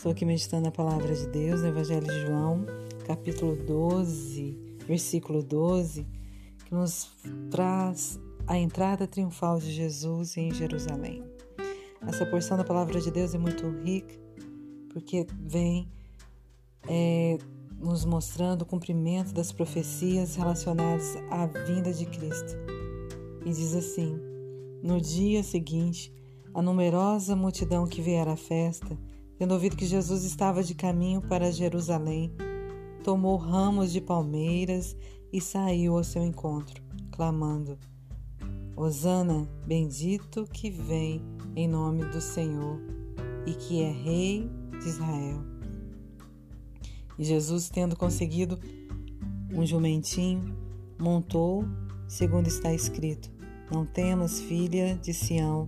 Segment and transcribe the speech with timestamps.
[0.00, 2.64] Estou aqui meditando a palavra de Deus no Evangelho de João,
[3.06, 6.06] capítulo 12, versículo 12,
[6.64, 7.14] que nos
[7.50, 11.22] traz a entrada triunfal de Jesus em Jerusalém.
[12.08, 14.18] Essa porção da palavra de Deus é muito rica,
[14.90, 15.86] porque vem
[16.88, 17.36] é,
[17.78, 22.56] nos mostrando o cumprimento das profecias relacionadas à vinda de Cristo.
[23.44, 24.18] E diz assim:
[24.82, 26.10] No dia seguinte,
[26.54, 28.96] a numerosa multidão que viera à festa
[29.40, 32.30] Tendo ouvido que Jesus estava de caminho para Jerusalém,
[33.02, 34.94] tomou ramos de palmeiras
[35.32, 37.78] e saiu ao seu encontro, clamando:
[38.76, 41.22] Hosana, bendito que vem
[41.56, 42.78] em nome do Senhor
[43.46, 45.42] e que é Rei de Israel.
[47.18, 48.60] E Jesus, tendo conseguido
[49.54, 50.54] um jumentinho,
[51.00, 51.64] montou,
[52.06, 53.30] segundo está escrito:
[53.72, 55.66] Não temas, filha de Sião,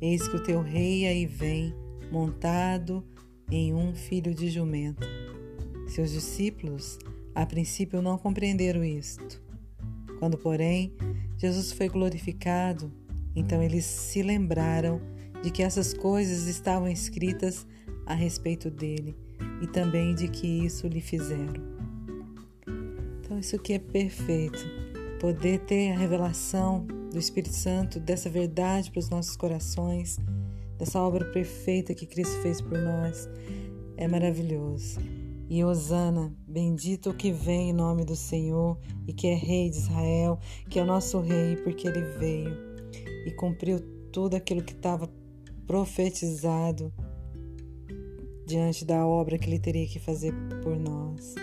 [0.00, 1.74] eis que o teu rei aí vem
[2.10, 3.04] montado
[3.50, 5.06] em um filho de jumento.
[5.88, 6.98] Seus discípulos,
[7.34, 9.42] a princípio, não compreenderam isto.
[10.18, 10.92] Quando, porém,
[11.36, 12.92] Jesus foi glorificado,
[13.34, 15.00] então eles se lembraram
[15.42, 17.66] de que essas coisas estavam escritas
[18.04, 19.16] a respeito dele
[19.62, 21.62] e também de que isso lhe fizeram.
[23.20, 24.58] Então, isso aqui é perfeito.
[25.20, 30.18] Poder ter a revelação do Espírito Santo dessa verdade para os nossos corações
[30.78, 33.28] dessa obra perfeita que Cristo fez por nós.
[33.96, 35.00] É maravilhoso.
[35.50, 39.78] E Osana, bendito o que vem em nome do Senhor e que é Rei de
[39.78, 42.54] Israel, que é o nosso Rei, porque ele veio
[43.26, 43.80] e cumpriu
[44.12, 45.10] tudo aquilo que estava
[45.66, 46.92] profetizado
[48.46, 51.34] diante da obra que ele teria que fazer por nós.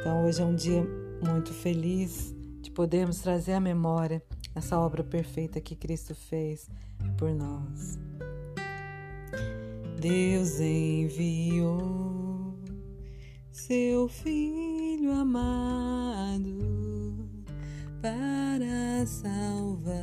[0.00, 0.82] Então, hoje é um dia
[1.22, 4.22] muito feliz de podermos trazer à memória
[4.54, 6.68] essa obra perfeita que Cristo fez
[7.16, 7.98] por nós.
[10.00, 12.54] Deus enviou
[13.50, 17.28] seu Filho amado
[18.00, 19.98] para salvar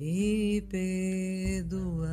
[0.00, 2.10] e perdoar.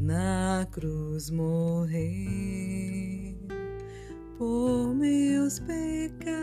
[0.00, 3.36] Na cruz morrer
[4.38, 6.38] por meus pecados,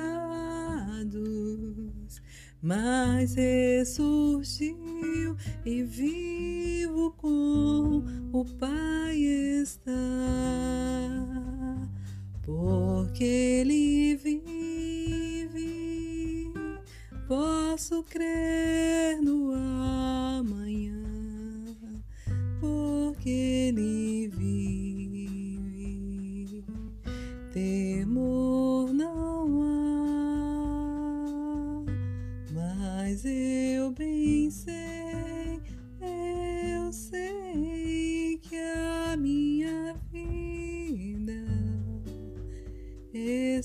[2.62, 5.36] mas ressurgiu
[5.66, 7.15] e vivo
[8.54, 9.92] Pai está,
[12.44, 15.64] porque Ele vive,
[17.28, 21.04] posso crer no amanhã,
[22.60, 26.64] porque Ele vive,
[27.52, 31.84] temor não há,
[32.54, 35.25] mas eu bem sei.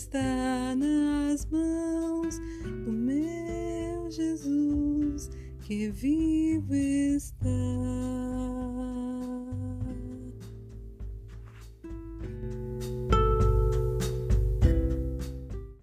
[0.01, 2.39] Está nas mãos
[2.87, 5.29] do meu Jesus
[5.61, 8.30] que vivo está.